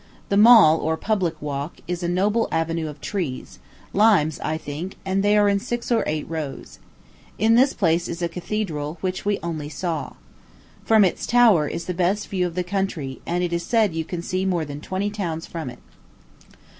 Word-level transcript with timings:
The 0.29 0.35
Mall, 0.35 0.79
or 0.79 0.97
public 0.97 1.39
walk, 1.43 1.77
is 1.87 2.01
a 2.01 2.07
noble 2.07 2.47
avenue 2.51 2.87
of 2.87 3.01
trees, 3.01 3.59
limes, 3.93 4.39
I 4.39 4.57
think, 4.57 4.95
and 5.05 5.21
they 5.21 5.37
are 5.37 5.47
in 5.47 5.59
six 5.59 5.91
or 5.91 6.03
eight 6.07 6.27
rows. 6.27 6.79
In 7.37 7.53
this 7.53 7.73
place 7.73 8.07
is 8.07 8.19
a 8.23 8.27
cathedral, 8.27 8.97
which 9.01 9.25
we 9.25 9.37
only 9.43 9.69
saw. 9.69 10.13
From 10.83 11.05
its 11.05 11.27
tower 11.27 11.67
is 11.67 11.85
the 11.85 11.93
best 11.93 12.29
view 12.29 12.47
of 12.47 12.55
the 12.55 12.63
country; 12.63 13.21
and 13.27 13.43
it 13.43 13.53
is 13.53 13.61
said 13.61 13.93
you 13.93 14.03
can 14.03 14.23
see 14.23 14.43
more 14.43 14.65
than 14.65 14.81
twenty 14.81 15.11
towns 15.11 15.45
from 15.45 15.69
it. 15.69 15.77